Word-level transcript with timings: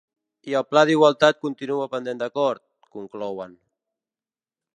I 0.51 0.55
el 0.59 0.63
pla 0.69 0.81
d’igualtat 0.89 1.43
continua 1.45 1.87
pendent 1.93 2.23
d’acord, 2.23 2.65
conclouen. 2.97 3.59